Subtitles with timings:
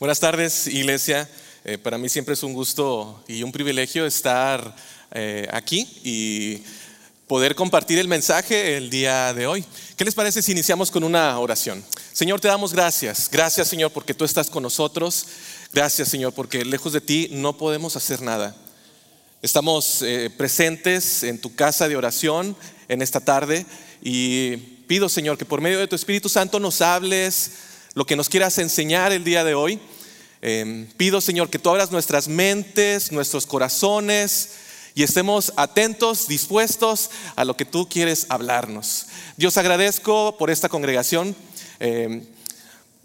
[0.00, 1.30] Buenas tardes, iglesia.
[1.64, 4.74] Eh, para mí siempre es un gusto y un privilegio estar
[5.12, 6.64] eh, aquí y
[7.28, 9.64] poder compartir el mensaje el día de hoy.
[9.96, 11.84] ¿Qué les parece si iniciamos con una oración?
[12.12, 13.30] Señor, te damos gracias.
[13.30, 15.26] Gracias, Señor, porque tú estás con nosotros.
[15.72, 18.56] Gracias, Señor, porque lejos de ti no podemos hacer nada.
[19.42, 22.56] Estamos eh, presentes en tu casa de oración
[22.88, 23.64] en esta tarde
[24.02, 24.56] y
[24.88, 27.52] pido, Señor, que por medio de tu Espíritu Santo nos hables
[27.94, 29.80] lo que nos quieras enseñar el día de hoy.
[30.42, 34.50] Em, pido, Señor, que tú abras nuestras mentes, nuestros corazones
[34.94, 39.06] y estemos atentos, dispuestos a lo que tú quieres hablarnos.
[39.36, 41.34] Dios agradezco por esta congregación.
[41.80, 42.24] Em,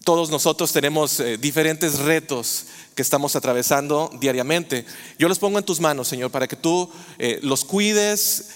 [0.03, 2.65] todos nosotros tenemos eh, diferentes retos
[2.95, 4.85] que estamos atravesando diariamente.
[5.19, 8.49] Yo los pongo en tus manos, Señor, para que tú eh, los cuides,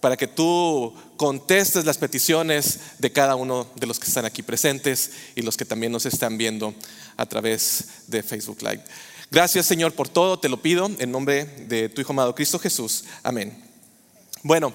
[0.00, 5.10] para que tú contestes las peticiones de cada uno de los que están aquí presentes
[5.34, 6.74] y los que también nos están viendo
[7.16, 8.84] a través de Facebook Live.
[9.30, 13.04] Gracias Señor por todo, te lo pido en nombre de tu Hijo amado Cristo Jesús.
[13.22, 13.62] Amén.
[14.42, 14.72] Bueno,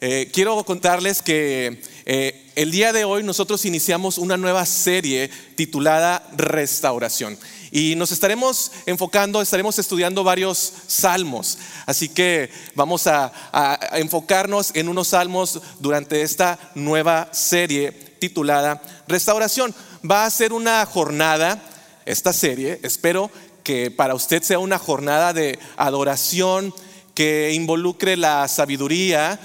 [0.00, 6.26] eh, quiero contarles que eh, el día de hoy nosotros iniciamos una nueva serie titulada
[6.36, 7.36] Restauración.
[7.72, 11.58] Y nos estaremos enfocando, estaremos estudiando varios salmos.
[11.86, 13.32] Así que vamos a,
[13.92, 19.74] enfocarnos en unos salmos durante esta nueva serie titulada Restauración.
[20.08, 21.62] Va a ser una jornada,
[22.06, 23.30] esta serie, espero
[23.62, 26.74] que para usted sea una jornada de adoración
[27.14, 29.38] que involucre la sabiduría,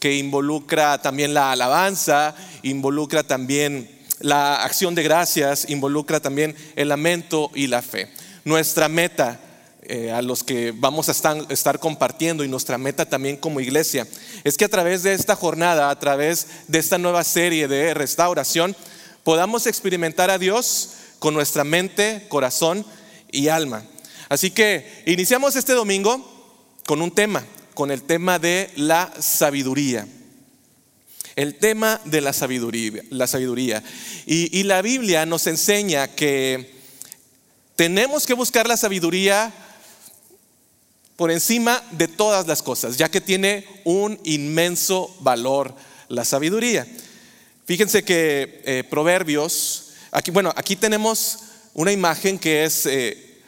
[0.00, 7.50] que involucra también la alabanza, involucra también la acción de gracias involucra también el lamento
[7.54, 8.08] y la fe.
[8.44, 9.40] Nuestra meta
[9.82, 11.12] eh, a los que vamos a
[11.48, 14.06] estar, compartiendo y nuestra meta también como iglesia
[14.44, 18.76] es que a través de esta jornada, a través de esta nueva serie de restauración,
[19.24, 22.84] podamos experimentar a Dios con nuestra mente, corazón
[23.32, 23.84] y alma.
[24.28, 26.24] Así que iniciamos este domingo
[26.86, 30.06] con un tema, con el tema de la sabiduría
[31.36, 33.02] el tema de la sabiduría.
[33.10, 33.82] La sabiduría.
[34.26, 36.74] Y, la Biblia nos enseña que
[37.76, 39.52] tenemos que buscar la sabiduría
[41.16, 45.74] por encima de todas las cosas, ya que tiene un inmenso valor
[46.08, 46.86] la sabiduría.
[47.66, 51.38] Fíjense que eh, Proverbios, aquí, bueno, aquí tenemos
[51.74, 53.42] una imagen que es, eh,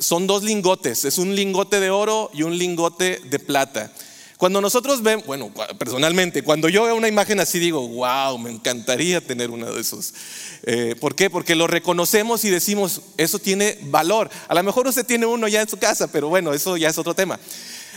[0.00, 3.92] son dos lingotes, es un lingote de oro y un lingote de plata.
[4.38, 9.20] Cuando nosotros vemos, bueno, personalmente, cuando yo veo una imagen así digo, wow, me encantaría
[9.20, 10.14] tener uno de esos.
[10.62, 11.28] Eh, ¿Por qué?
[11.28, 14.30] Porque lo reconocemos y decimos, eso tiene valor.
[14.46, 16.98] A lo mejor usted tiene uno ya en su casa, pero bueno, eso ya es
[16.98, 17.40] otro tema.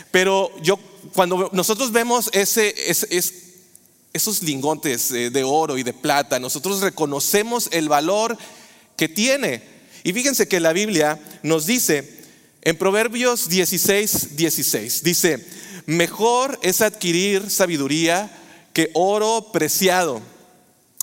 [0.10, 0.80] Pero yo,
[1.14, 8.36] cuando nosotros vemos esos lingotes eh, de oro y de plata, nosotros reconocemos el valor
[8.98, 9.62] que tiene.
[10.04, 12.21] Y fíjense que la Biblia nos dice
[12.62, 15.46] en Proverbios 16, 16, dice,
[15.86, 18.32] Mejor es adquirir sabiduría
[18.74, 20.22] que oro preciado.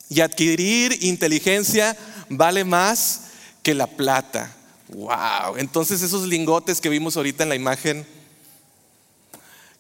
[0.09, 1.97] Y adquirir inteligencia
[2.31, 3.23] vale más
[3.63, 4.55] que la plata.
[4.89, 5.57] Wow.
[5.59, 8.07] Entonces esos lingotes que vimos ahorita en la imagen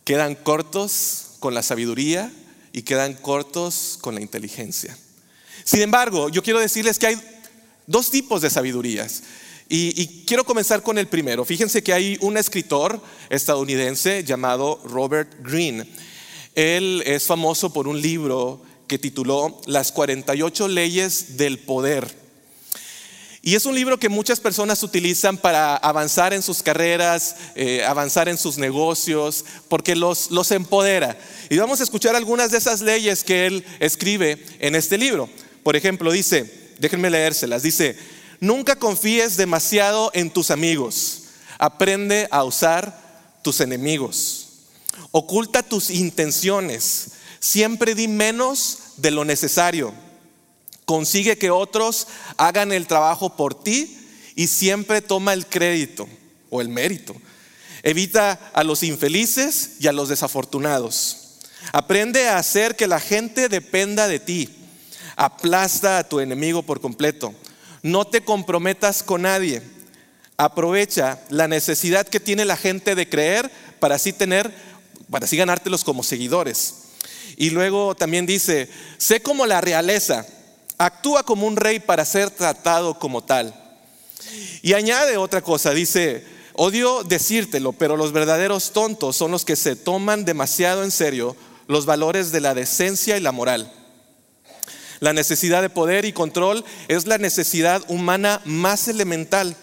[0.04, 2.30] quedan cortos con la sabiduría
[2.72, 4.96] y quedan cortos con la inteligencia.
[5.64, 7.20] Sin embargo, yo quiero decirles que hay
[7.86, 9.22] dos tipos de sabidurías.
[9.70, 11.44] Y, quiero comenzar con el primero.
[11.44, 15.86] Fíjense que hay un escritor estadounidense llamado Robert Greene.
[16.54, 22.08] Él es famoso por un libro que tituló Las 48 leyes del poder.
[23.42, 28.28] Y es un libro que muchas personas utilizan para avanzar en sus carreras, eh, avanzar
[28.28, 31.18] en sus negocios, porque los, los empodera.
[31.50, 35.28] Y vamos a escuchar algunas de esas leyes que él escribe en este libro.
[35.62, 37.96] Por ejemplo, dice, déjenme leérselas, dice,
[38.40, 41.22] Nunca confíes demasiado en tus amigos.
[41.58, 44.48] Aprende a usar tus enemigos.
[45.10, 47.08] Oculta tus intenciones.
[47.40, 49.92] Siempre di menos de lo necesario.
[50.84, 52.06] Consigue que otros
[52.36, 53.98] hagan el trabajo por ti
[54.36, 56.08] y siempre toma el crédito
[56.50, 57.14] o el mérito.
[57.82, 61.38] Evita a los infelices y a los desafortunados.
[61.72, 64.48] Aprende a hacer que la gente dependa de ti.
[65.16, 67.34] Aplasta a tu enemigo por completo.
[67.82, 69.62] No te comprometas con nadie.
[70.36, 74.52] Aprovecha la necesidad que tiene la gente de creer para así tener,
[75.10, 76.74] para así ganártelos como seguidores.
[77.36, 80.26] Y luego también dice, sé como la realeza,
[80.76, 83.54] actúa como un rey para ser tratado como tal.
[84.62, 89.76] Y añade otra cosa, dice, odio decírtelo, pero los verdaderos tontos son los que se
[89.76, 91.36] toman demasiado en serio
[91.68, 93.72] los valores de la decencia y la moral.
[95.00, 99.56] La necesidad de poder y control es la necesidad humana más elemental.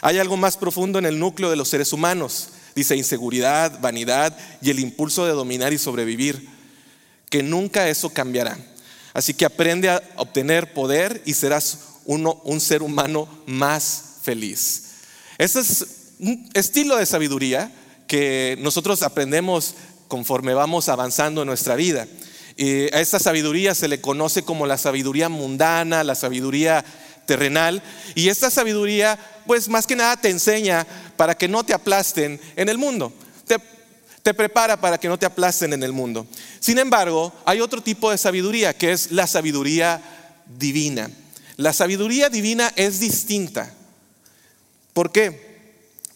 [0.00, 2.48] Hay algo más profundo en el núcleo de los seres humanos.
[2.74, 6.48] Dice inseguridad, vanidad y el impulso de dominar y sobrevivir,
[7.28, 8.58] que nunca eso cambiará.
[9.12, 14.84] Así que aprende a obtener poder y serás uno, un ser humano más feliz.
[15.36, 15.86] Este es
[16.18, 17.70] un estilo de sabiduría
[18.06, 19.74] que nosotros aprendemos
[20.08, 22.06] conforme vamos avanzando en nuestra vida.
[22.58, 26.84] A esta sabiduría se le conoce como la sabiduría mundana, la sabiduría
[27.26, 27.82] terrenal.
[28.14, 32.68] Y esta sabiduría, pues más que nada te enseña para que no te aplasten en
[32.68, 33.12] el mundo.
[33.46, 33.58] Te,
[34.22, 36.26] te prepara para que no te aplasten en el mundo.
[36.60, 40.02] Sin embargo, hay otro tipo de sabiduría que es la sabiduría
[40.58, 41.10] divina.
[41.56, 43.72] La sabiduría divina es distinta.
[44.92, 45.52] ¿Por qué?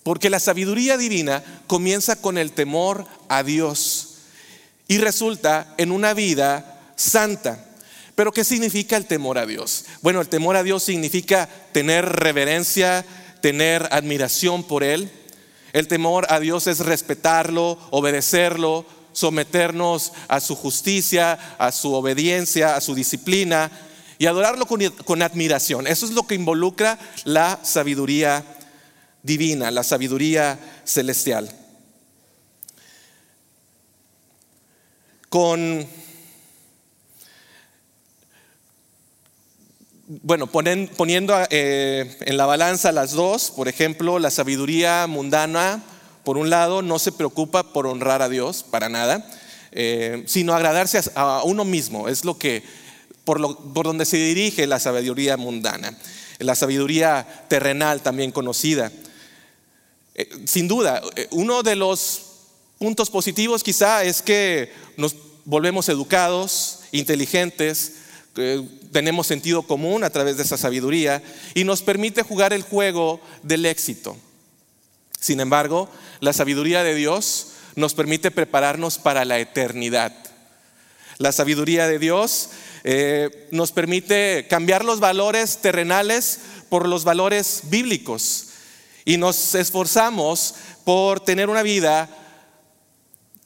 [0.03, 4.06] Porque la sabiduría divina comienza con el temor a Dios
[4.89, 7.65] y resulta en una vida santa.
[8.15, 9.85] Pero ¿qué significa el temor a Dios?
[10.01, 13.05] Bueno, el temor a Dios significa tener reverencia,
[13.41, 15.11] tener admiración por Él.
[15.73, 22.81] El temor a Dios es respetarlo, obedecerlo, someternos a su justicia, a su obediencia, a
[22.81, 23.71] su disciplina
[24.19, 25.87] y adorarlo con, admiración.
[25.87, 28.45] Eso es lo que involucra la sabiduría
[29.23, 31.51] divina, la sabiduría celestial.
[35.37, 35.87] Con
[40.07, 45.85] bueno, poniendo eh, en la balanza las dos, por ejemplo, la sabiduría mundana,
[46.25, 49.31] por un lado, no se preocupa por honrar a Dios, para nada,
[49.73, 52.63] eh, sino agradarse a, uno mismo, es lo que,
[53.25, 53.39] por,
[53.83, 55.99] donde se dirige la sabiduría mundana,
[56.39, 58.91] la sabiduría terrenal también conocida.
[60.15, 61.03] Eh, sin duda,
[61.33, 62.23] uno de los
[62.79, 67.95] puntos positivos quizá es que nos volvemos educados, inteligentes,
[68.93, 71.23] tenemos sentido común a través de esa sabiduría
[71.55, 74.17] y nos permite jugar el juego del éxito.
[75.19, 75.89] Sin embargo,
[76.21, 80.13] la sabiduría de Dios nos permite prepararnos para la eternidad.
[81.19, 82.51] La sabiduría de Dios
[82.85, 88.49] eh, nos permite cambiar los valores terrenales por los valores bíblicos
[89.05, 90.55] y nos esforzamos
[90.85, 92.09] por tener una vida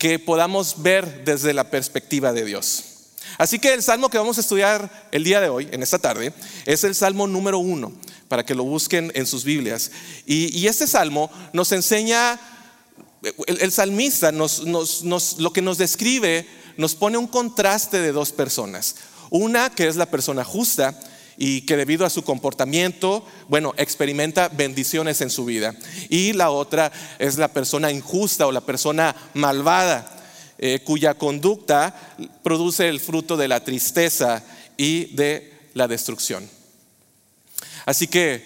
[0.00, 2.84] que podamos ver desde la perspectiva de Dios.
[3.36, 6.32] Así que el salmo que vamos a estudiar el día de hoy, en esta tarde,
[6.64, 7.92] es el salmo número uno,
[8.26, 9.90] para que lo busquen en sus Biblias.
[10.24, 12.40] Y, este salmo nos enseña,
[13.46, 16.48] el, salmista lo que nos describe,
[16.78, 18.96] nos pone un contraste de dos personas.
[19.28, 20.98] Una que es la persona justa
[21.42, 25.74] y que debido a su comportamiento, bueno, experimenta bendiciones en su vida.
[26.10, 30.18] Y la otra es la persona injusta o la persona malvada
[30.58, 31.94] eh, cuya conducta
[32.42, 34.44] produce el fruto de la tristeza
[34.76, 36.46] y de la destrucción.
[37.86, 38.44] Así que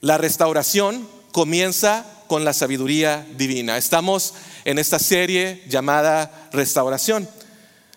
[0.00, 3.76] la restauración comienza con la sabiduría divina.
[3.76, 4.32] Estamos
[4.64, 7.28] en esta serie llamada restauración.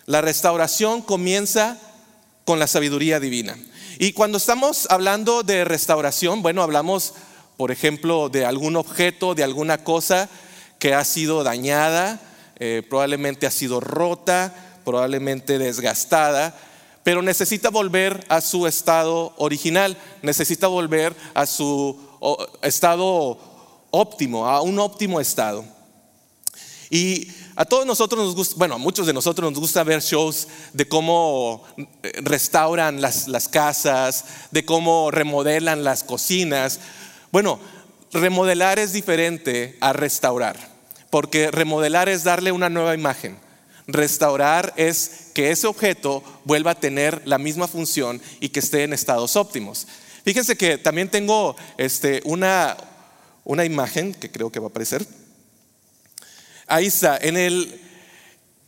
[0.04, 1.78] La restauración comienza
[2.44, 3.56] con la sabiduría divina.
[3.98, 7.14] Y cuando estamos hablando de restauración, bueno, hablamos,
[7.56, 10.28] por ejemplo, de algún objeto, de alguna cosa
[10.80, 12.20] que ha sido dañada,
[12.56, 14.52] eh, probablemente ha sido rota,
[14.84, 16.56] probablemente desgastada,
[17.04, 21.96] pero necesita volver a su estado original, necesita volver a su
[22.62, 23.38] estado
[23.90, 25.64] óptimo, a un óptimo estado.
[26.90, 30.48] Y a todos nosotros nos gusta, bueno, a muchos de nosotros nos gusta ver shows
[30.72, 36.80] de cómo eh, restauran las, las casas, de cómo remodelan las cocinas.
[37.30, 37.58] Bueno,
[38.12, 40.74] remodelar es diferente a restaurar
[41.14, 43.38] porque remodelar es darle una nueva imagen.
[43.86, 48.92] Restaurar es que ese objeto vuelva a tener la misma función y que esté en
[48.92, 49.86] estados óptimos.
[50.24, 52.76] Fíjense que también tengo este, una,
[53.44, 55.06] una imagen que creo que va a aparecer.
[56.68, 57.80] Está, en, el,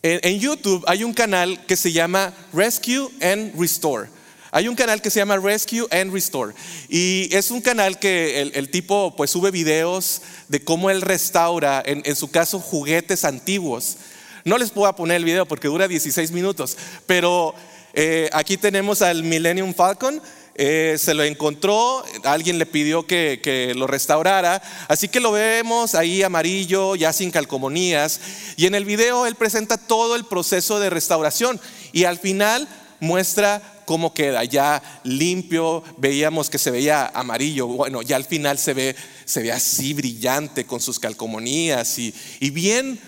[0.03, 4.09] en YouTube hay un canal que se llama Rescue and Restore.
[4.57, 6.55] Hay un canal que se llama Rescue and Restore
[6.89, 12.17] y es un canal que el, tipo pues sube videos de cómo él restaura, en,
[12.17, 13.99] su caso, juguetes antiguos.
[14.45, 17.55] No les puedo poner el video porque dura 16 minutos, pero
[17.93, 20.23] eh, aquí tenemos al Millennium Falcon.
[20.59, 26.23] Eh, se lo encontró, alguien le pidió que, lo restaurara, así que lo vemos ahí
[26.23, 28.21] amarillo, ya sin calcomanías,
[28.57, 31.61] y en el video él presenta todo el proceso de restauración
[31.93, 32.67] y al final
[33.01, 38.73] muestra cómo queda, ya limpio, veíamos que se veía amarillo, bueno, ya al final se
[38.73, 38.97] ve,
[39.27, 42.99] se ve así brillante con sus calcomanías y, y bien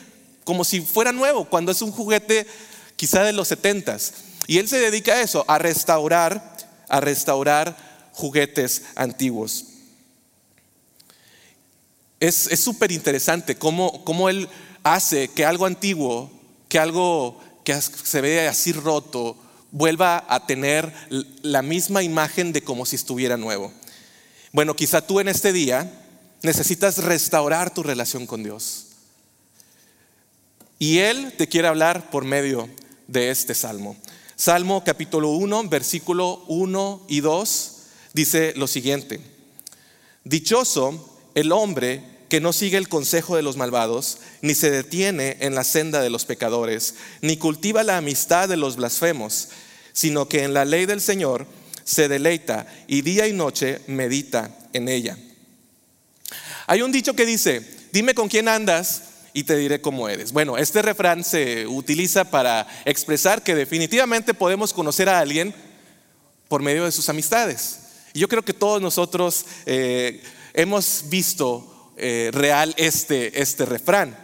[0.45, 2.47] como si fuera nuevo, cuando es un juguete
[2.97, 4.12] quizá de los setentas.
[4.47, 6.57] Y él se dedica a eso, a restaurar,
[6.88, 7.76] a restaurar
[8.12, 9.64] juguetes antiguos.
[12.21, 14.49] Es súper interesante cómo, cómo Él
[14.83, 16.30] hace que algo antiguo,
[16.68, 19.37] que algo que se ve así roto,
[19.71, 20.92] vuelva a tener
[21.42, 23.73] la misma imagen de como si estuviera nuevo.
[24.52, 25.90] Bueno, quizá tú en este día
[26.42, 28.87] necesitas restaurar tu relación con Dios.
[30.78, 32.68] Y Él te quiere hablar por medio
[33.07, 33.97] de este salmo.
[34.38, 37.73] Salmo capítulo 1, versículo 1 y 2
[38.12, 39.18] dice lo siguiente.
[40.23, 45.57] Dichoso el hombre que no sigue el consejo de los malvados, ni se detiene en
[45.57, 49.49] la senda de los pecadores, ni cultiva la amistad de los blasfemos,
[49.92, 51.45] sino que en la ley del Señor
[51.83, 55.18] se deleita y día y noche medita en ella.
[56.68, 59.02] Hay un dicho que dice, dime con quién andas
[59.38, 60.33] y te diré cómo eres.
[60.33, 65.54] Bueno, este refrán se utiliza para expresar que definitivamente podemos conocer a alguien
[66.49, 67.78] por medio de sus amistades.
[68.14, 70.21] Y yo creo que todos nosotros eh,
[70.54, 74.18] hemos visto eh, real este, este refrán.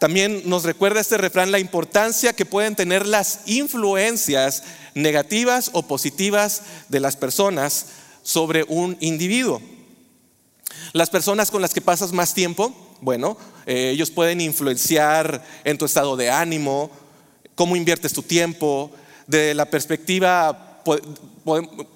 [0.00, 4.64] También nos recuerda este refrán la importancia que pueden tener las influencias
[4.96, 7.86] negativas o positivas de las personas
[8.24, 9.62] sobre un individuo.
[10.94, 15.84] Las personas con las que pasas más tiempo, bueno, eh, ellos pueden influenciar en tu
[15.84, 16.88] estado de ánimo,
[17.56, 18.92] cómo inviertes tu tiempo,
[19.26, 20.82] de la perspectiva,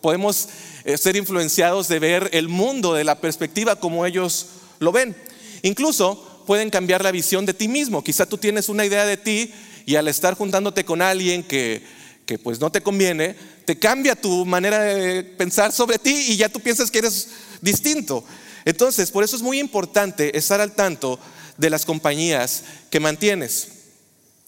[0.00, 0.48] podemos
[0.84, 4.46] eh, ser influenciados de ver el mundo de la perspectiva como ellos
[4.80, 5.16] lo ven.
[5.62, 8.02] Incluso pueden cambiar la visión de ti mismo.
[8.02, 9.52] Quizá tú tienes una idea de ti
[9.86, 11.84] y al estar juntándote con alguien que,
[12.26, 16.48] que pues no te conviene, te cambia tu manera de pensar sobre ti y ya
[16.48, 17.28] tú piensas que eres
[17.60, 18.24] distinto.
[18.66, 21.18] Entonces, por eso es muy importante estar al tanto
[21.56, 23.68] de las compañías que mantienes.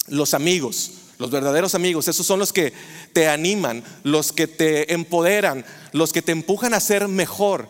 [0.09, 2.73] Los amigos, los verdaderos amigos, esos son los que
[3.13, 7.69] te animan, los que te empoderan, los que te empujan a ser mejor,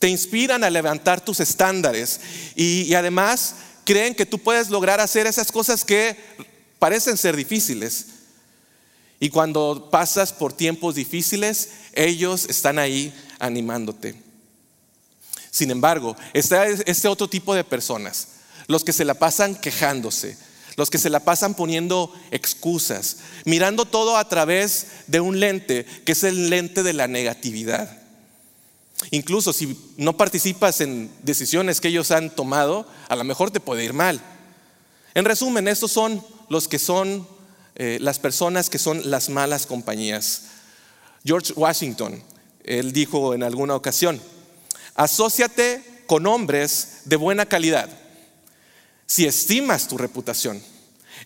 [0.00, 2.20] te inspiran a levantar tus estándares
[2.56, 6.16] y, además creen que tú puedes lograr hacer esas cosas que
[6.80, 8.06] parecen ser difíciles.
[9.20, 14.23] Y cuando pasas por tiempos difíciles, ellos están ahí animándote.
[15.54, 18.26] Sin embargo, está este otro tipo de personas,
[18.66, 20.36] los que se la pasan quejándose,
[20.74, 26.10] los que se la pasan poniendo excusas, mirando todo a través de un lente que
[26.10, 28.02] es el lente de la negatividad.
[29.12, 33.84] Incluso si no participas en decisiones que ellos han tomado, a lo mejor te puede
[33.84, 34.20] ir mal.
[35.14, 37.28] En resumen, estos son los que son
[37.76, 40.46] eh, las personas que son las malas compañías.
[41.24, 42.20] George Washington,
[42.64, 44.20] él dijo en alguna ocasión,
[44.94, 47.88] Asociate con hombres de buena calidad.
[49.06, 50.62] Si estimas tu reputación,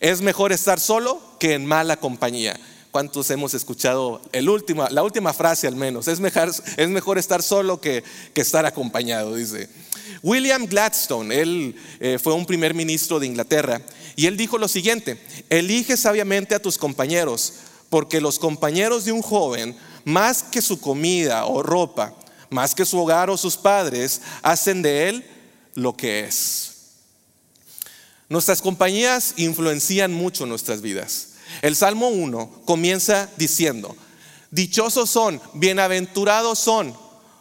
[0.00, 2.58] es mejor estar solo que en mala compañía.
[2.90, 6.08] ¿Cuántos hemos escuchado la última frase al menos?
[6.08, 9.68] Es mejor, es mejor estar solo que, que, estar acompañado, dice.
[10.22, 13.82] William Gladstone, él eh, fue un primer ministro de Inglaterra,
[14.16, 15.20] y él dijo lo siguiente,
[15.50, 17.54] elige sabiamente a tus compañeros,
[17.90, 22.14] porque los compañeros de un joven, más que su comida o ropa,
[22.50, 25.26] más que su hogar o sus padres, hacen de él
[25.74, 26.72] lo que es.
[28.28, 31.34] Nuestras compañías influencian mucho nuestras vidas.
[31.62, 33.96] El Salmo 1 comienza diciendo,
[34.50, 36.94] dichosos son, bienaventurados son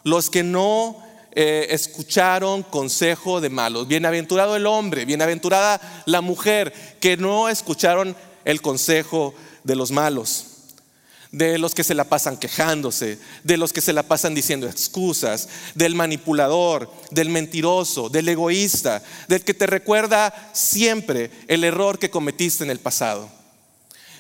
[0.04, 0.98] los que no
[1.32, 3.88] eh, escucharon consejo de malos.
[3.88, 9.34] Bienaventurado el hombre, bienaventurada la mujer que no escucharon el consejo
[9.64, 10.57] de los malos
[11.38, 15.48] de los que se la pasan quejándose, de los que se la pasan diciendo excusas,
[15.76, 22.64] del manipulador, del mentiroso, del egoísta, del que te recuerda siempre el error que cometiste
[22.64, 23.30] en el pasado.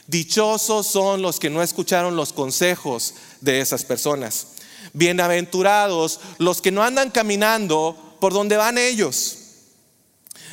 [0.05, 4.49] Dichosos son los que no escucharon los consejos de esas personas.
[4.93, 9.39] Bienaventurados los que no andan caminando por donde van ellos.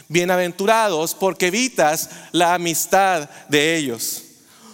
[0.09, 4.23] Bienaventurados porque evitas la amistad de ellos.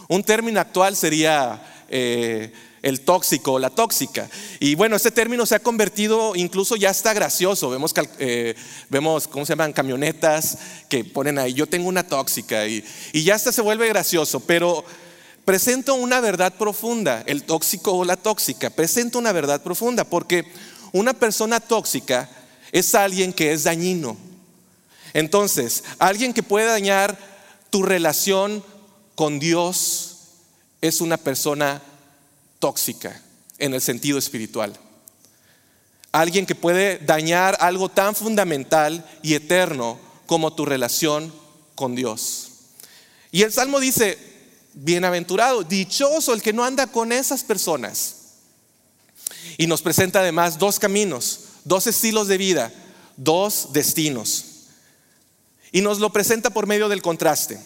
[0.09, 4.29] Un término actual sería eh, el tóxico o la tóxica.
[4.59, 7.69] Y bueno, este término se ha convertido, incluso ya está gracioso.
[7.69, 8.55] Vemos, eh,
[8.89, 9.73] vemos ¿cómo se llaman?
[9.73, 12.67] Camionetas que ponen ahí, yo tengo una tóxica.
[12.67, 14.85] Y, y ya hasta se vuelve gracioso, pero
[15.45, 20.47] presento una verdad profunda, el tóxico o la tóxica, presento una verdad profunda, porque
[20.93, 22.31] una persona tóxica
[22.73, 24.17] es alguien que es dañino.
[25.13, 27.19] Entonces, alguien que puede dañar
[27.71, 28.65] tu relación
[29.15, 30.10] con Dios,
[30.81, 31.83] es una persona
[32.59, 33.21] tóxica
[33.59, 34.79] en el sentido espiritual.
[36.13, 41.33] Alguien que puede dañar algo tan fundamental y eterno como tu relación
[41.75, 42.49] con Dios.
[43.31, 44.19] Y el Salmo dice,
[44.75, 48.17] bienaventurado, dichoso el que no anda con esas personas.
[49.57, 52.73] Y nos presenta además dos caminos, dos estilos de vida,
[53.17, 54.45] dos destinos.
[55.73, 57.61] Y nos lo presenta por medio del contraste.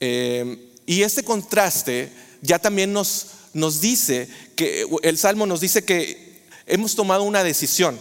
[0.00, 4.26] Eh, y este contraste ya también nos, nos dice
[4.56, 8.00] que el Salmo nos dice que hemos tomado una decisión.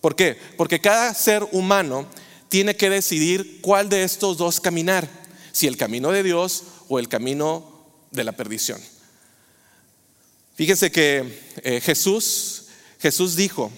[0.00, 0.38] ¿Por qué?
[0.56, 2.06] Porque cada ser humano
[2.48, 5.08] tiene que decidir cuál de estos dos caminar,
[5.50, 8.80] si el camino de Dios o el camino de la perdición.
[10.54, 12.66] Fíjense que eh, Jesús,
[13.00, 13.72] Jesús dijo,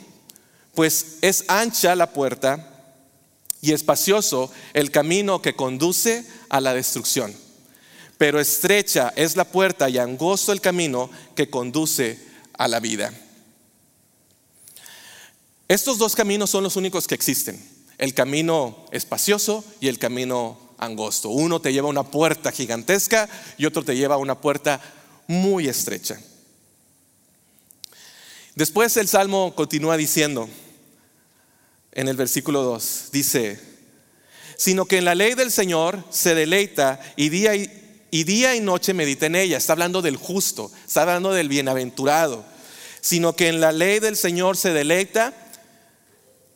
[0.75, 2.69] pues es ancha la puerta
[3.63, 7.35] y espacioso el camino que conduce a la destrucción,
[8.23, 12.21] pero estrecha es la puerta y angosto el camino que conduce
[12.57, 13.13] a la vida.
[15.67, 17.61] Estos dos caminos son los únicos que existen,
[17.99, 21.31] el camino espacioso y el camino angosto.
[21.31, 24.81] Uno te lleva a una puerta gigantesca y otro te lleva a una puerta
[25.27, 26.21] muy estrecha.
[28.55, 30.49] Después el Salmo continúa diciendo,
[31.91, 33.59] en el versículo 2, dice,
[34.57, 37.82] sino que en la ley del Señor se deleita y día y,
[38.13, 39.57] y día y noche medita en ella.
[39.57, 42.45] Está hablando del justo, está hablando del bienaventurado.
[43.01, 45.33] Sino que en la ley del Señor se deleita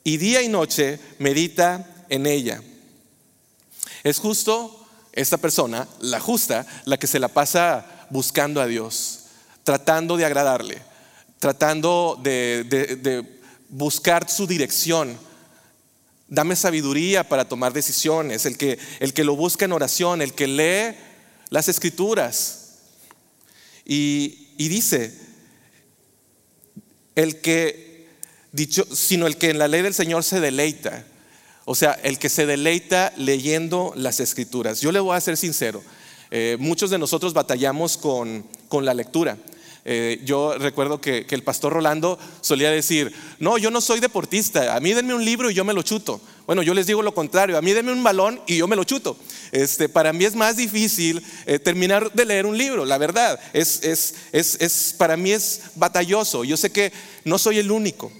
[0.04, 2.62] y día y noche medita en ella.
[4.04, 9.20] Es justo esta persona, la justa, la que se la pasa buscando a Dios,
[9.64, 10.82] tratando de agradarle,
[11.38, 13.24] tratando de,
[13.70, 15.18] buscar su dirección.
[16.28, 20.46] Dame sabiduría para tomar decisiones, el que, el que lo busca en oración, el que
[20.46, 21.15] lee
[21.50, 22.78] las escrituras.
[23.84, 25.14] Y, y dice,
[27.14, 28.08] el que,
[28.52, 31.04] dicho, sino el que en la ley del Señor se deleita.
[31.64, 34.80] O sea, el que se deleita leyendo las escrituras.
[34.80, 35.82] Yo le voy a ser sincero,
[36.30, 38.46] eh, muchos de nosotros batallamos con,
[38.82, 39.36] la lectura.
[39.88, 44.80] Eh, yo recuerdo que, el pastor Rolando solía decir, no, yo no soy deportista, a
[44.80, 46.20] mí denme un libro y yo me lo chuto.
[46.44, 48.82] Bueno, yo les digo lo contrario, a mí denme un balón y yo me lo
[48.82, 49.16] chuto.
[49.52, 53.38] Este, para mí es más difícil eh, terminar de leer un libro, la verdad.
[53.52, 56.42] Es, es, es, para mí es batalloso.
[56.42, 56.92] Yo sé que
[57.24, 58.10] no soy el único.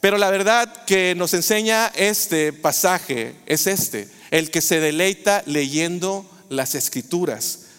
[0.00, 6.28] Pero la verdad que nos enseña este pasaje es este, el que se deleita leyendo
[6.48, 7.69] las escrituras.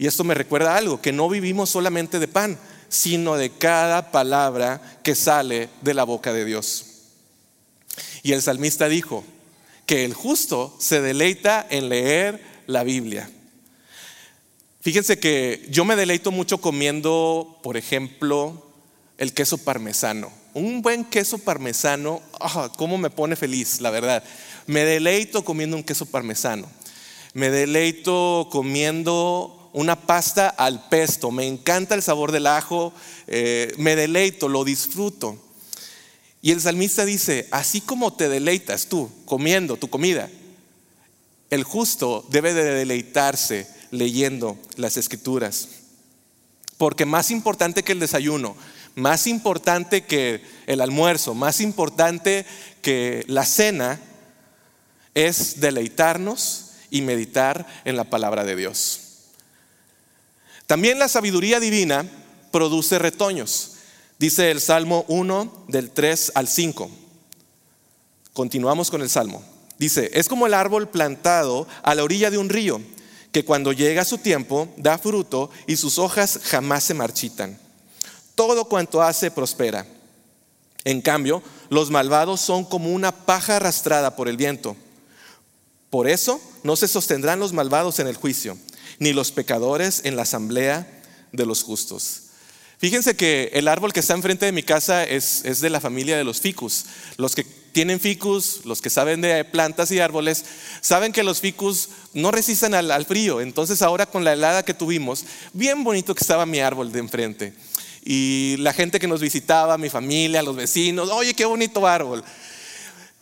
[0.00, 2.58] Y esto me recuerda algo, que no vivimos solamente de pan,
[2.88, 6.86] sino de cada palabra que sale de la boca de Dios.
[8.22, 9.22] Y el salmista dijo
[9.84, 13.28] que el justo se deleita en leer la Biblia.
[14.80, 18.70] Fíjense que yo me deleito mucho comiendo, por ejemplo,
[19.18, 20.32] el queso parmesano.
[20.54, 24.24] Un buen queso parmesano, ah, cómo me pone feliz, la verdad.
[24.66, 26.66] Me deleito comiendo un queso parmesano.
[27.34, 31.30] Me deleito comiendo una pasta al pesto.
[31.30, 32.92] Me encanta el sabor del ajo.
[33.26, 35.38] Eh, me deleito, lo disfruto.
[36.42, 40.30] Y el salmista dice, así como te deleitas tú comiendo tu comida,
[41.50, 45.68] el justo debe de deleitarse leyendo las escrituras.
[46.78, 48.56] Porque más importante que el desayuno,
[48.94, 52.46] más importante que el almuerzo, más importante
[52.80, 54.00] que la cena,
[55.14, 59.09] es deleitarnos y meditar en la palabra de Dios.
[60.70, 62.06] También la sabiduría divina
[62.52, 63.72] produce retoños.
[64.20, 66.88] Dice el Salmo 1 del 3 al 5.
[68.32, 69.42] Continuamos con el Salmo.
[69.78, 72.80] Dice, es como el árbol plantado a la orilla de un río,
[73.32, 77.58] que cuando llega su tiempo da fruto y sus hojas jamás se marchitan
[78.36, 79.84] todo cuanto hace prospera.
[80.84, 84.76] En cambio, los malvados son como una paja arrastrada por el viento.
[85.90, 88.56] Por eso no se sostendrán los malvados en el juicio,
[89.00, 90.86] ni los pecadores en la asamblea
[91.32, 92.22] de los justos.
[92.78, 96.24] Fíjense que el árbol que está enfrente de mi casa es, de la familia de
[96.24, 96.84] los ficus.
[97.16, 100.44] Los que tienen ficus, los que saben de plantas y árboles,
[100.80, 103.40] saben que los ficus no resisten al frío.
[103.40, 107.54] Entonces ahora con la helada que tuvimos, bien bonito que estaba mi árbol de enfrente
[108.04, 112.24] y la gente que nos visitaba, mi familia, los vecinos, oye, qué bonito árbol.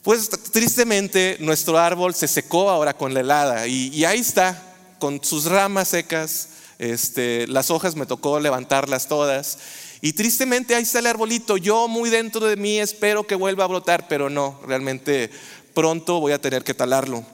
[0.03, 4.68] Pues tristemente nuestro árbol se secó ahora con la helada y, ahí está,
[4.99, 9.59] con sus ramas secas, este, las hojas me tocó levantarlas todas.
[10.01, 11.57] Y tristemente ahí está el arbolito.
[11.57, 15.31] Yo muy dentro de mí espero que vuelva a brotar, pero no, realmente
[15.75, 17.25] pronto voy a tener que talarlo.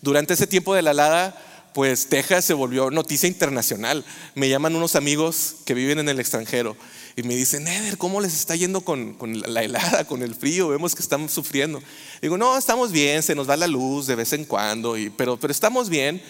[0.00, 1.42] Durante ese tiempo de la helada,
[1.74, 4.04] pues Texas se volvió noticia internacional.
[4.34, 6.76] Me llaman unos amigos que viven en el extranjero
[7.16, 10.68] y me dicen, Eder, ¿cómo les está yendo con, la helada, con el frío?
[10.68, 11.82] Vemos que estamos sufriendo.
[12.20, 15.50] Digo, no, estamos bien, se nos va la luz de vez en cuando, pero, pero
[15.50, 16.22] estamos bien.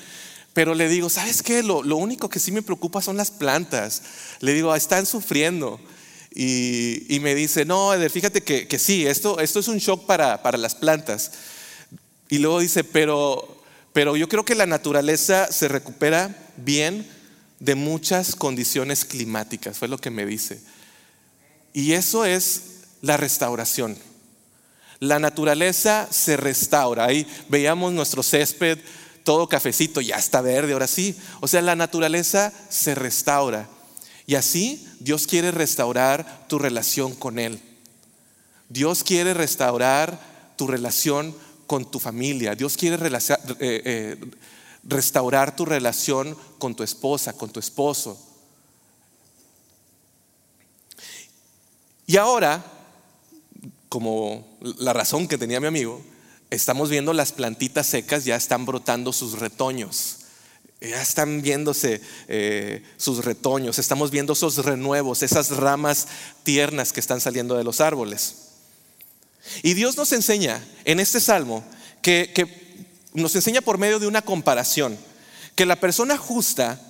[0.53, 1.63] Pero le digo, ¿sabes qué?
[1.63, 4.03] Lo, lo único que sí me preocupa son las plantas.
[4.41, 5.81] Le digo, están sufriendo.
[6.35, 10.59] Y, me dice, no, Eder, fíjate que, sí, esto, esto es un shock para, para
[10.59, 11.33] las plantas.
[12.29, 17.07] Y luego dice, pero, pero yo creo que la naturaleza se recupera bien
[17.63, 20.61] de muchas condiciones climáticas, fue lo que me dice.
[21.73, 22.63] Y eso es
[23.03, 23.97] la restauración.
[24.99, 27.05] La naturaleza se restaura.
[27.05, 28.81] Ahí veíamos nuestro césped,
[29.23, 31.15] todo cafecito, ya está verde, ahora sí.
[31.39, 33.69] O sea, la naturaleza se restaura.
[34.27, 37.61] Y así Dios quiere restaurar tu relación con Él.
[38.69, 40.19] Dios quiere restaurar
[40.57, 41.33] tu relación
[41.69, 42.57] con tu familia.
[42.57, 43.13] Dios quiere eh,
[43.61, 44.17] eh,
[44.85, 48.19] restaurar tu relación con tu esposa, con tu esposo.
[52.07, 52.65] Y ahora,
[53.89, 56.03] como la razón que tenía mi amigo,
[56.51, 60.19] estamos viendo las plantitas secas, ya están brotando sus retoños.
[60.81, 66.09] Ya están viéndose eh, sus retoños, estamos viendo esos renuevos, esas ramas
[66.43, 68.35] tiernas que están saliendo de los árboles.
[69.63, 71.65] Y Dios nos enseña en este salmo
[72.03, 72.62] que,
[73.15, 74.99] nos enseña por medio de una comparación,
[75.55, 76.81] que la persona justa,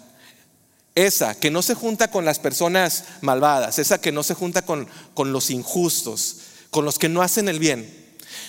[0.95, 4.89] esa que no se junta con las personas malvadas, esa que no se junta con,
[5.15, 6.39] con los injustos,
[6.71, 8.03] con los que no hacen el bien,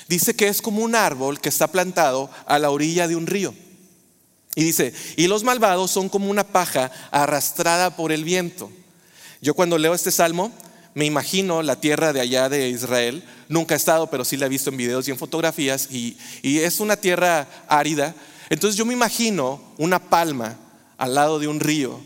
[0.07, 3.53] dice que es como un árbol que está plantado a la orilla de un río.
[4.55, 8.71] Y dice, y los malvados son como una paja arrastrada por el viento.
[9.41, 10.51] Yo cuando leo este salmo,
[10.95, 13.23] me imagino la tierra de allá de Israel.
[13.49, 15.89] Nunca he estado, pero sí la he visto en videos y en fotografías.
[15.91, 18.13] Y, es una tierra árida.
[18.49, 20.57] Entonces yo me imagino una palma
[20.97, 21.99] al lado de un río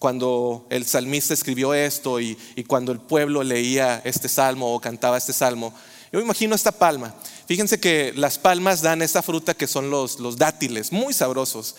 [0.00, 5.32] cuando el salmista escribió esto y, cuando el pueblo leía este salmo o cantaba este
[5.32, 5.72] salmo.
[6.12, 7.14] Yo me imagino esta palma.
[7.46, 11.76] Fíjense que las palmas dan esta fruta que son los, dátiles, muy sabrosos.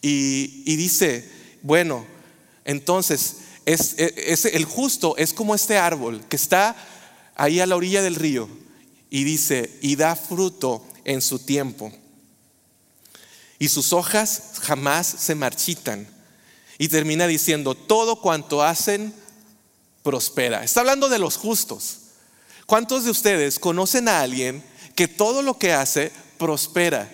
[0.00, 1.30] Y dice,
[1.62, 2.06] bueno,
[2.64, 6.76] entonces es, el justo es como este árbol que está
[7.34, 8.48] ahí a la orilla del río
[9.10, 11.92] y dice, y da fruto en su tiempo.
[13.58, 16.06] Y sus hojas jamás se marchitan.
[16.78, 19.14] Y termina diciendo, todo cuanto hacen
[20.02, 20.62] prospera.
[20.62, 21.98] Está hablando de los justos.
[22.66, 24.62] ¿Cuántos de ustedes conocen a alguien
[24.94, 27.10] que todo lo que hace prospera?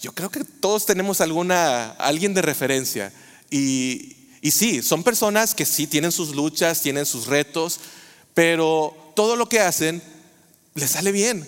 [0.00, 3.12] Yo creo que todos tenemos alguna alguien de referencia
[3.50, 7.80] y, y sí, son personas que sí tienen sus luchas, tienen sus retos,
[8.32, 10.00] pero todo lo que hacen
[10.76, 11.44] les sale bien.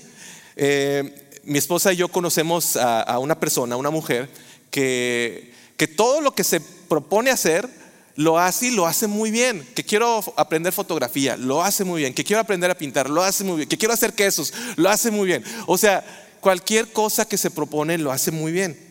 [0.56, 4.28] Eh, mi esposa y yo conocemos a, una persona, una mujer,
[4.72, 7.68] que, que todo lo que se propone hacer
[8.16, 9.64] lo hace y lo hace muy bien.
[9.76, 12.12] Que quiero aprender fotografía, lo hace muy bien.
[12.12, 13.68] Que quiero aprender a pintar, lo hace muy bien.
[13.68, 15.44] Que quiero hacer quesos, lo hace muy bien.
[15.66, 16.04] O sea,
[16.40, 18.87] cualquier cosa que se propone lo hace muy bien.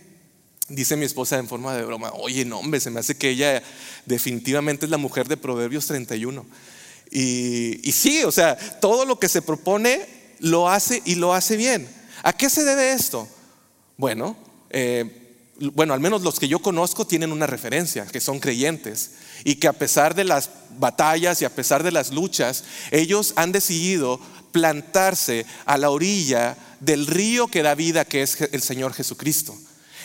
[0.69, 3.63] Dice mi esposa en forma de broma, oye, no, hombre, se me hace que ella
[4.06, 6.45] definitivamente es la mujer de Proverbios 31.
[7.10, 10.06] Y, y sí, o sea, todo lo que se propone
[10.39, 11.88] lo hace y lo hace bien.
[12.23, 13.27] ¿A qué se debe esto?
[13.95, 14.36] Bueno,
[14.69, 15.27] eh,
[15.73, 19.12] bueno, al menos los que yo conozco tienen una referencia, que son creyentes,
[19.43, 23.51] y que a pesar de las batallas y a pesar de las luchas, ellos han
[23.51, 24.19] decidido
[24.51, 29.58] plantarse a la orilla del río que da vida, que es el Señor Jesucristo.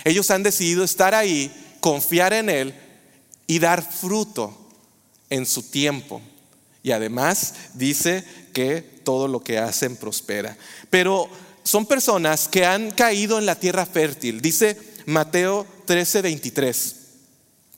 [0.04, 2.74] Ellos han decidido estar ahí, confiar en Él
[3.46, 4.56] y dar fruto
[5.30, 6.20] en su tiempo.
[6.82, 10.56] Y además dice que todo lo que hacen prospera.
[10.90, 11.28] Pero
[11.62, 14.40] son personas que han caído en la tierra fértil.
[14.40, 16.96] Dice Mateo 13, 23.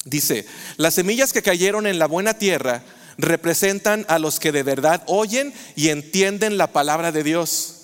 [0.04, 2.82] Dice, las semillas que cayeron en la buena tierra
[3.16, 7.83] representan a los que de verdad oyen y entienden la palabra de Dios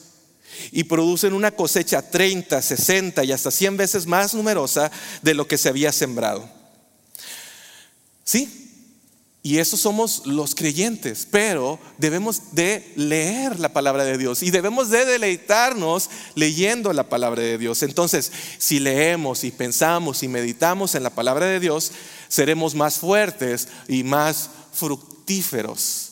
[0.73, 4.91] y producen una cosecha 30, 60 y hasta 100 veces más numerosa
[5.23, 6.49] de lo que se había sembrado.
[8.25, 8.61] ¿Sí?
[9.43, 14.91] Y eso somos los creyentes, pero debemos de leer la palabra de Dios y debemos
[14.91, 17.83] de deleitarnos leyendo la palabra de Dios.
[17.83, 21.93] Entonces, si leemos y pensamos y meditamos en la palabra de Dios,
[22.29, 26.11] seremos más fuertes y más fructíferos.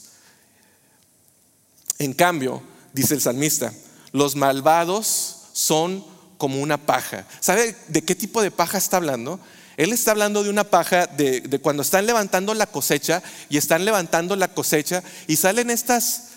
[1.98, 2.62] En cambio,
[2.94, 3.74] dice el salmista,
[4.12, 6.04] los malvados son
[6.38, 7.26] como una paja.
[7.40, 9.40] ¿Sabe de qué tipo de paja está hablando?
[9.76, 14.34] Él está hablando de una paja de, cuando están levantando la cosecha y están levantando
[14.34, 16.30] la cosecha y salen estas,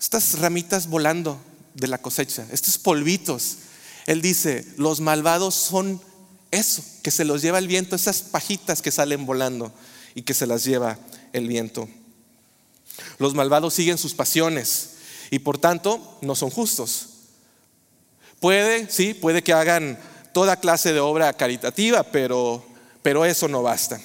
[0.00, 1.40] estas ramitas volando
[1.74, 3.58] de la cosecha, estos polvitos.
[4.06, 6.00] Él dice, los malvados son
[6.50, 9.72] eso, que se los lleva el viento, esas pajitas que salen volando
[10.16, 10.98] y que se las lleva
[11.32, 11.88] el viento.
[13.18, 14.90] Los malvados siguen sus pasiones
[15.30, 17.09] y por tanto no son justos.
[18.40, 19.98] Puede, sí, puede que hagan
[20.32, 22.64] toda clase de obra caritativa, pero,
[23.02, 24.00] pero eso no basta.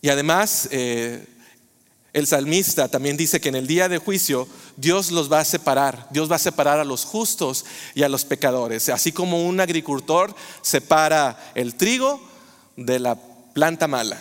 [0.00, 1.26] Y además, eh,
[2.14, 6.08] el salmista también dice que en el día de juicio Dios los va a separar,
[6.10, 10.34] Dios va a separar a los justos y a los pecadores, así como un agricultor
[10.62, 12.20] separa el trigo
[12.76, 13.16] de la
[13.52, 14.20] planta mala.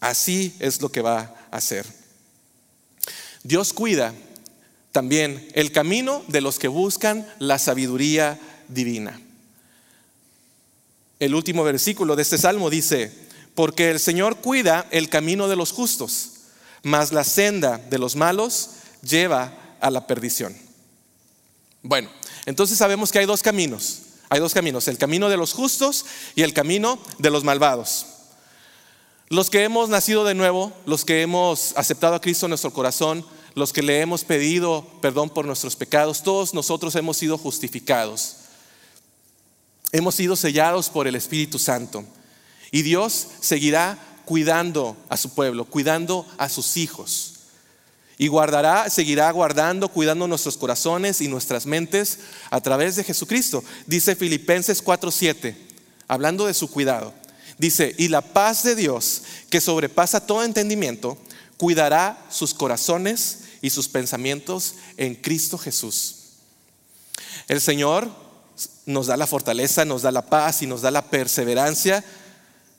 [0.00, 1.86] Así es lo que va a hacer.
[3.42, 4.12] Dios cuida
[4.98, 9.20] también el camino de los que buscan la sabiduría divina.
[11.20, 13.12] El último versículo de este salmo dice,
[13.54, 16.32] porque el Señor cuida el camino de los justos
[16.82, 18.70] mas la senda de los malos
[19.02, 20.56] lleva a la perdición.
[21.82, 22.10] Bueno,
[22.44, 24.00] entonces sabemos que hay dos caminos.
[24.30, 28.06] Hay dos caminos, el camino de los justos y el camino de los malvados.
[29.28, 33.24] Los que hemos nacido de nuevo, los que hemos aceptado a Cristo en nuestro corazón,
[33.58, 38.36] los que le hemos pedido perdón por nuestros pecados, todos nosotros hemos sido justificados.
[39.92, 42.04] Hemos sido sellados por el Espíritu Santo.
[42.70, 47.34] Y Dios seguirá cuidando a su pueblo, cuidando a sus hijos.
[48.18, 52.18] Y guardará, seguirá guardando, cuidando nuestros corazones y nuestras mentes
[52.50, 53.64] a través de Jesucristo.
[53.86, 55.56] Dice Filipenses 4:7,
[56.08, 57.14] hablando de su cuidado.
[57.58, 61.18] Dice, y la paz de Dios, que sobrepasa todo entendimiento,
[61.56, 66.16] cuidará sus corazones y sus pensamientos en Cristo Jesús.
[67.48, 68.08] El Señor
[68.86, 72.04] nos da la fortaleza, nos da la paz y nos da la perseverancia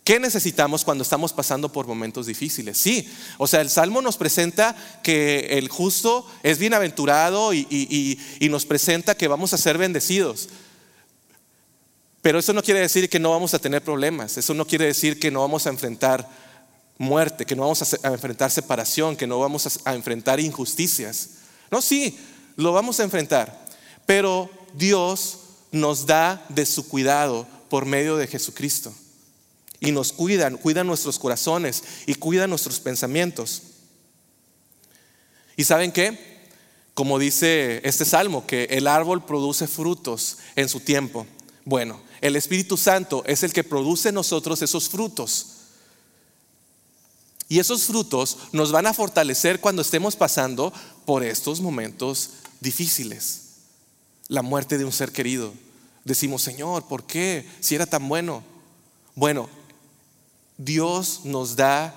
[0.10, 2.80] ¿Qué necesitamos cuando estamos pasando por momentos difíciles?
[2.80, 9.16] Sí, o sea, el Salmo nos presenta que el justo es bienaventurado y, nos presenta
[9.16, 10.50] que vamos a ser bendecidos.
[12.24, 15.20] Pero eso no quiere decir que no vamos a tener problemas, eso no quiere decir
[15.20, 16.28] que no vamos a enfrentar
[17.00, 21.30] muerte, que no vamos a, enfrentar separación, que no vamos a enfrentar injusticias.
[21.72, 22.20] No, sí,
[22.56, 23.66] lo vamos a enfrentar,
[24.06, 25.40] pero Dios
[25.72, 28.94] nos da de su cuidado por medio de Jesucristo
[29.80, 33.62] y nos cuidan, cuidan nuestros corazones y cuidan nuestros pensamientos.
[35.56, 36.40] ¿Y saben qué?
[36.94, 41.26] Como dice este salmo, que el árbol produce frutos en su tiempo.
[41.64, 45.59] Bueno, el Espíritu Santo es el que produce nosotros esos frutos.
[47.50, 50.72] Y esos frutos nos van a fortalecer cuando estemos pasando
[51.04, 53.42] por estos momentos difíciles.
[54.28, 55.52] La muerte de un ser querido.
[56.06, 57.50] Decimos, Señor, ¿por qué?
[57.60, 58.44] Si era tan bueno.
[59.16, 59.50] Bueno,
[60.58, 61.96] Dios nos da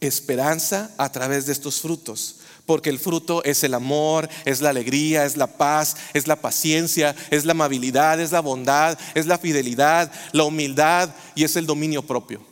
[0.00, 2.36] esperanza a través de estos frutos.
[2.66, 7.16] Porque el fruto es el amor, es la alegría, es la paz, es la paciencia,
[7.30, 12.02] es la amabilidad, es la bondad, es la fidelidad, la humildad y es el dominio
[12.02, 12.51] propio.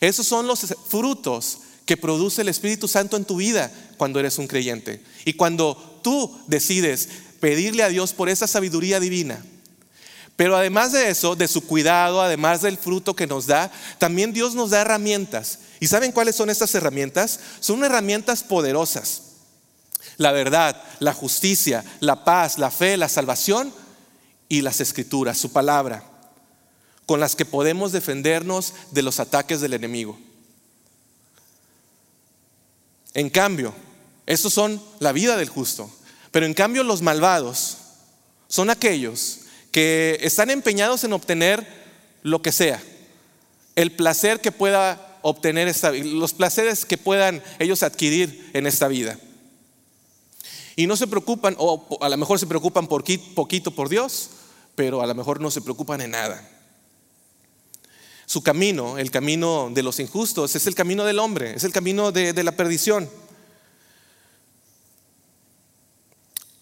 [0.00, 4.46] Esos son los frutos que produce el Espíritu Santo en tu vida cuando eres un
[4.46, 5.02] creyente.
[5.24, 7.08] Y cuando tú decides
[7.40, 9.42] pedirle a Dios por esa sabiduría divina,
[10.36, 14.54] pero además de eso, de su cuidado, además del fruto que nos da, también Dios
[14.54, 15.58] nos da herramientas.
[15.80, 17.40] ¿Y saben cuáles son estas herramientas?
[17.60, 19.22] Son herramientas poderosas.
[20.16, 23.72] La verdad, la justicia, la paz, la fe, la salvación
[24.48, 26.09] y las escrituras, su palabra,
[27.10, 30.16] con las que podemos defendernos de los ataques del enemigo.
[33.14, 33.74] En cambio,
[34.26, 35.90] estos son la vida del justo.
[36.30, 37.78] Pero en cambio los malvados
[38.46, 39.40] son aquellos
[39.72, 41.66] que están empeñados en obtener
[42.22, 42.80] lo que sea,
[43.74, 49.18] el placer que pueda obtener esta, los placeres que puedan ellos adquirir en esta vida.
[50.76, 53.02] Y no se preocupan, o a lo mejor se preocupan por
[53.34, 54.30] poquito por Dios,
[54.76, 56.59] pero a lo mejor no se preocupan en nada.
[58.30, 62.12] Su camino, el camino de los injustos, es el camino del hombre, es el camino
[62.12, 63.10] de, de la perdición.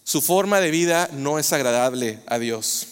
[0.03, 2.87] Su forma de vida no es agradable a Dios.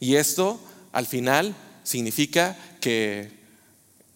[0.00, 0.58] Y esto
[0.90, 3.38] al final significa que,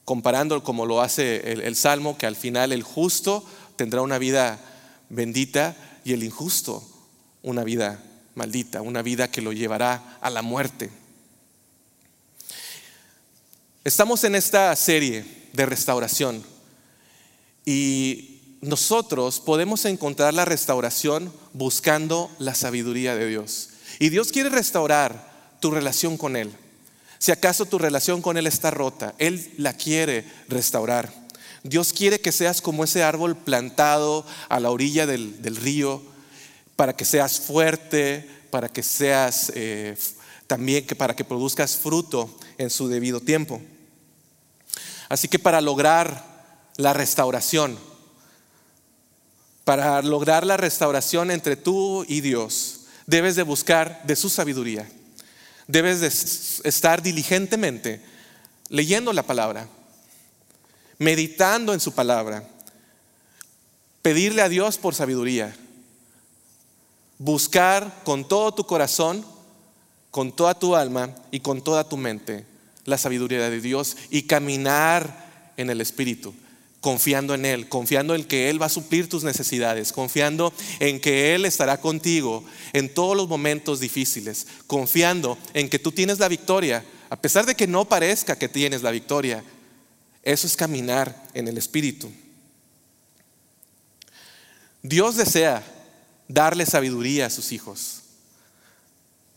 [0.05, 3.45] comparando como lo hace el, Salmo, que al final el justo
[3.77, 4.59] tendrá una vida
[5.11, 6.83] bendita y el injusto
[7.45, 8.03] una vida
[8.35, 10.91] maldita, una vida que lo llevará a la muerte.
[13.87, 16.43] Estamos en esta serie de restauración
[17.65, 23.69] y nosotros podemos encontrar la restauración buscando la sabiduría de Dios.
[24.01, 26.53] Y Dios quiere restaurar tu relación con Él.
[27.21, 31.13] Si acaso tu relación con Él está rota, Él la quiere restaurar.
[31.63, 36.03] Dios quiere que seas como ese árbol plantado a la orilla del, río,
[36.75, 39.97] para que seas fuerte, para que seas eh,
[40.49, 43.63] también que para que produzcas fruto en su debido tiempo.
[45.09, 46.25] Así que para lograr
[46.77, 47.79] la restauración,
[49.65, 54.89] para lograr la restauración entre tú y Dios, debes de buscar de su sabiduría.
[55.67, 58.01] Debes de estar diligentemente
[58.69, 59.69] leyendo la palabra,
[60.99, 62.49] meditando en su palabra,
[64.03, 65.57] pedirle a Dios por sabiduría.
[67.19, 69.25] Buscar con todo tu corazón,
[70.11, 72.45] con toda tu alma y con toda tu mente
[72.87, 76.35] la sabiduría de Dios y caminar en el Espíritu
[76.87, 81.35] confiando en Él, confiando en que Él va a suplir tus necesidades, confiando en que
[81.35, 86.85] Él estará contigo en todos los momentos difíciles, confiando en que tú tienes la victoria,
[87.11, 89.43] a pesar de que no parezca que tienes la victoria.
[90.23, 92.09] Eso es caminar en el Espíritu.
[94.81, 95.65] Dios desea
[96.29, 98.03] darle sabiduría a sus hijos.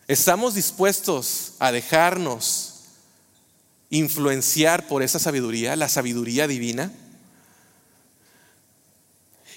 [0.07, 2.68] ¿Estamos dispuestos a dejarnos
[3.89, 6.91] influenciar por esa sabiduría, la sabiduría divina?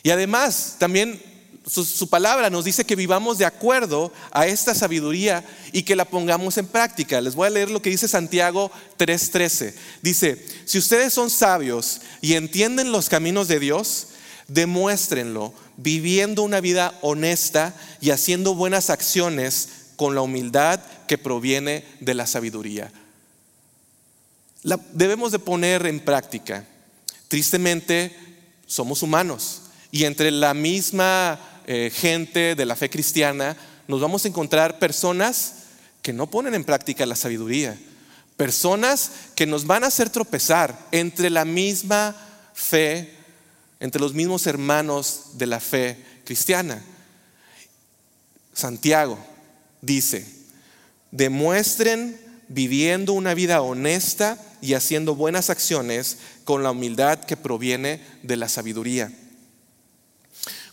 [0.03, 1.21] Y además, también
[1.67, 6.59] su, palabra nos dice que vivamos de acuerdo a esta sabiduría y que la pongamos
[6.59, 7.21] en práctica.
[7.21, 9.75] Les voy a leer lo que dice Santiago 3:13.
[10.03, 14.09] Dice, si ustedes son sabios y entienden los caminos de Dios,
[14.49, 22.15] demuéstrenlo viviendo una vida honesta y haciendo buenas acciones con la humildad que proviene de
[22.15, 22.93] la sabiduría.
[24.63, 26.65] La debemos de poner en práctica.
[27.29, 28.15] Tristemente,
[28.67, 33.57] somos humanos y entre la misma eh, gente de la fe cristiana
[33.89, 35.55] nos vamos a encontrar personas
[36.01, 37.79] que no ponen en práctica la sabiduría,
[38.37, 42.17] personas que nos van a hacer tropezar entre la misma
[42.55, 43.13] fe,
[43.81, 46.83] entre los mismos hermanos de la fe cristiana.
[48.53, 49.19] Santiago
[49.81, 50.27] dice,
[51.11, 52.19] demuestren
[52.53, 58.49] viviendo una vida honesta y haciendo buenas acciones con la humildad que proviene de la
[58.49, 59.11] sabiduría.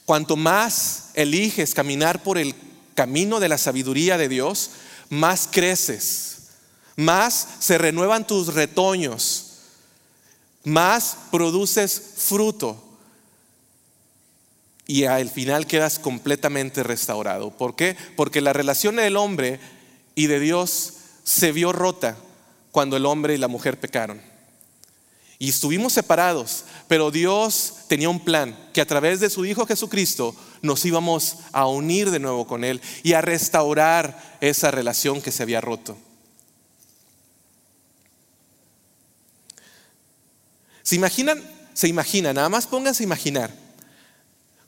[0.05, 2.53] Cuanto más eliges caminar por el
[2.95, 4.71] camino de la sabiduría de Dios,
[5.09, 6.49] más creces,
[6.95, 9.45] más se renuevan tus retoños,
[10.65, 12.83] más produces fruto
[14.85, 17.51] y al final quedas completamente restaurado.
[17.51, 17.95] ¿Por qué?
[18.17, 19.59] Porque la relación del hombre
[20.15, 20.95] y de Dios
[21.29, 22.17] se vio rota
[22.71, 24.19] cuando el hombre y la mujer pecaron.
[25.37, 30.35] Y estuvimos separados, pero Dios tenía un plan que a través de su Hijo Jesucristo
[30.63, 35.43] nos íbamos a unir de nuevo con Él y a restaurar esa relación que se
[35.43, 35.95] había roto.
[40.81, 41.43] ¿Se imaginan?
[41.75, 43.68] Se imaginan, nada más pónganse a imaginar.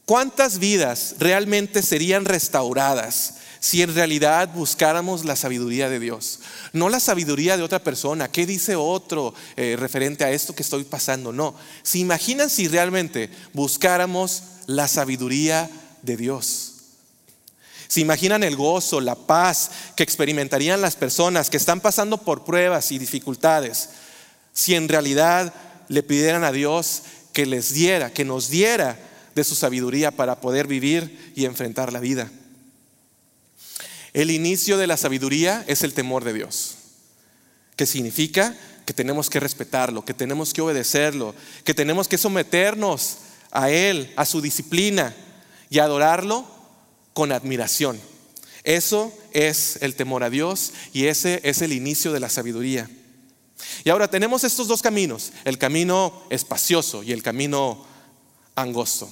[0.06, 6.40] ¿Cuántas vidas realmente serían restauradas si en realidad buscáramos la sabiduría de Dios.
[6.74, 10.84] No la sabiduría de otra persona, ¿qué dice otro eh, referente a esto que estoy
[10.84, 11.32] pasando?
[11.32, 11.54] No.
[11.84, 15.70] ¿Se imaginan si realmente buscáramos la sabiduría
[16.02, 16.74] de Dios?
[17.88, 22.92] ¿Se imaginan el gozo, la paz que experimentarían las personas que están pasando por pruebas
[22.92, 23.90] y dificultades
[24.54, 25.54] si en realidad
[25.88, 28.98] le pidieran a Dios que les diera, que nos diera
[29.36, 32.30] de su sabiduría para poder vivir y enfrentar la vida?
[34.14, 36.76] El inicio de la sabiduría es el temor de Dios,
[37.76, 43.18] que significa que tenemos que respetarlo, que tenemos que obedecerlo, que tenemos que someternos
[43.52, 45.16] a Él, a su disciplina
[45.70, 46.46] y adorarlo
[47.14, 48.00] con admiración.
[48.64, 52.90] Eso es el temor a Dios y ese es el inicio de la sabiduría.
[53.84, 57.86] Y ahora tenemos estos dos caminos, el camino espacioso y el camino
[58.56, 59.10] angosto.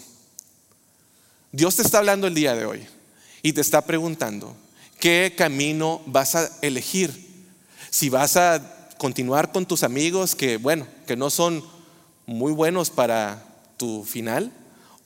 [1.52, 2.88] Dios te está hablando el día de hoy
[3.42, 4.56] y te está preguntando,
[5.00, 7.28] qué camino vas a elegir.
[7.90, 11.64] Si vas a continuar con tus amigos que, bueno, que no son
[12.28, 13.44] muy buenos para
[13.78, 14.52] tu final,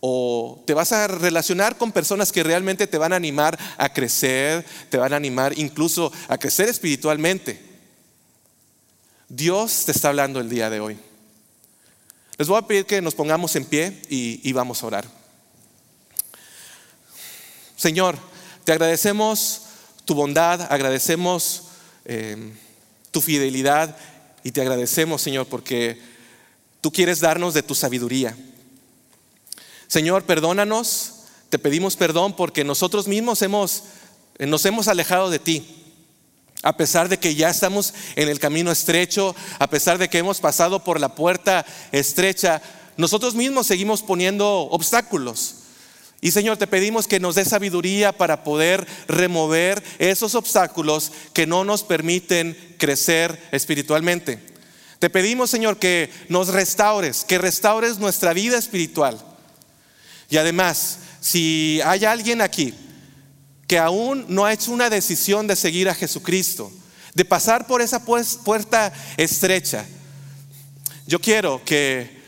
[0.01, 4.65] o te vas a relacionar con personas que realmente te van a animar a crecer,
[4.89, 7.57] te van a animar incluso a crecer espiritualmente.
[9.29, 10.97] Dios te está hablando el día de hoy.
[12.37, 15.22] Les voy a pedir que nos pongamos en pie y, y vamos a orar.
[17.75, 18.17] Señor,
[18.63, 19.61] te agradecemos
[20.05, 21.63] tu bondad, agradecemos
[22.05, 22.53] eh,
[23.11, 23.95] tu fidelidad
[24.43, 26.01] y te agradecemos, Señor, porque
[26.81, 28.35] tú quieres darnos de tu sabiduría.
[29.87, 31.13] Señor, perdónanos,
[31.49, 33.83] te pedimos perdón porque nosotros mismos hemos,
[34.39, 35.79] eh, nos hemos alejado de ti.
[36.63, 40.39] A pesar de que ya estamos en el camino estrecho, a pesar de que hemos
[40.39, 42.61] pasado por la puerta estrecha,
[42.95, 45.62] nosotros mismos seguimos poniendo obstáculos.
[46.23, 51.65] Y Señor, te pedimos que nos dé sabiduría para poder remover esos obstáculos que no
[51.65, 54.39] nos permiten crecer espiritualmente.
[54.99, 59.19] Te pedimos, Señor, que nos restaures, que restaures nuestra vida espiritual.
[60.29, 62.73] Y además, si hay alguien aquí
[63.67, 66.71] que aún no ha hecho una decisión de seguir a Jesucristo,
[67.13, 69.85] de pasar por esa puerta estrecha,
[71.05, 72.23] yo quiero que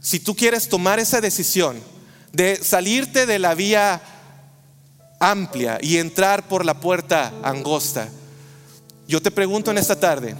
[0.00, 1.92] si tú quieres tomar esa decisión,
[2.34, 4.02] de salirte de la vía
[5.20, 8.08] amplia y entrar por la puerta angosta.
[9.06, 10.34] Yo te pregunto en esta tarde,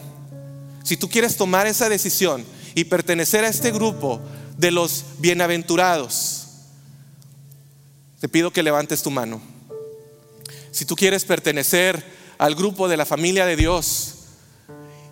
[0.82, 4.20] si tú quieres tomar esa decisión y pertenecer a este grupo
[4.58, 6.46] de los bienaventurados,
[8.20, 9.40] te pido que levantes tu mano.
[10.72, 12.04] Si tú quieres pertenecer
[12.38, 14.14] al grupo de la familia de Dios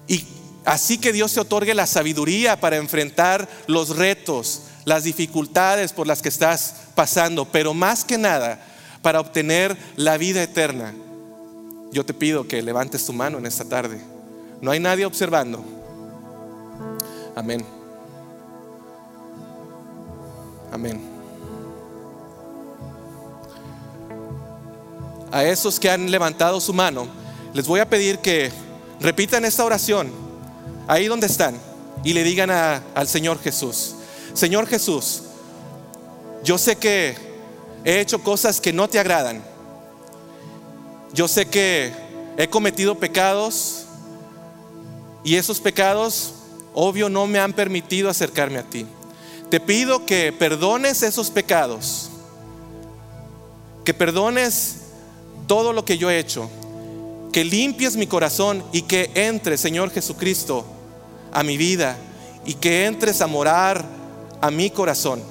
[0.08, 0.24] y
[0.64, 6.22] así que Dios te otorgue la sabiduría para enfrentar los retos, las dificultades por las
[6.22, 8.58] que estás pasando, pero más que nada
[9.02, 10.94] para obtener la vida eterna.
[11.92, 14.00] Yo te pido que levantes tu mano en esta tarde.
[14.60, 15.62] No hay nadie observando.
[17.34, 17.64] Amén.
[20.70, 21.00] Amén.
[25.30, 27.06] A esos que han levantado su mano,
[27.52, 28.50] les voy a pedir que
[29.00, 30.10] repitan esta oración
[30.86, 31.56] ahí donde están
[32.04, 33.96] y le digan al Señor Jesús,
[34.34, 35.22] Señor Jesús,
[36.44, 37.14] yo sé que
[37.84, 39.42] he hecho cosas que no te agradan.
[41.12, 41.92] Yo sé que
[42.36, 43.84] he cometido pecados
[45.24, 46.34] y esos pecados,
[46.74, 48.86] obvio, no me han permitido acercarme a ti.
[49.50, 52.10] Te pido que perdones esos pecados,
[53.84, 54.76] que perdones
[55.46, 56.48] todo lo que yo he hecho,
[57.32, 60.64] que limpies mi corazón y que entre, Señor Jesucristo,
[61.32, 61.96] a mi vida
[62.44, 64.01] y que entres a morar
[64.42, 65.22] a mi corazón.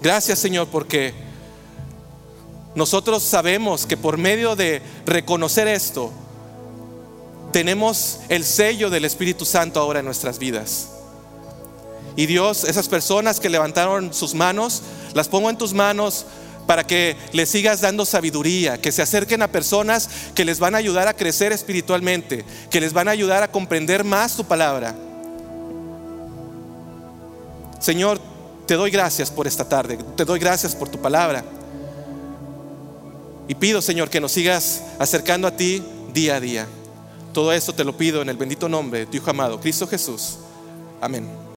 [0.00, 1.12] Gracias Señor porque
[2.74, 6.10] nosotros sabemos que por medio de reconocer esto,
[7.52, 10.88] tenemos el sello del Espíritu Santo ahora en nuestras vidas.
[12.16, 14.82] Y Dios, esas personas que levantaron sus manos,
[15.14, 16.26] las pongo en tus manos
[16.66, 20.78] para que les sigas dando sabiduría, que se acerquen a personas que les van a
[20.78, 24.94] ayudar a crecer espiritualmente, que les van a ayudar a comprender más tu palabra.
[27.84, 28.18] Señor,
[28.66, 31.44] te doy gracias por esta tarde, te doy gracias por tu palabra.
[33.46, 35.82] Y pido, Señor, que nos sigas acercando a ti
[36.14, 36.66] día a día.
[37.34, 40.38] Todo esto te lo pido en el bendito nombre de tu Hijo amado, Cristo Jesús.
[40.98, 41.43] Amén.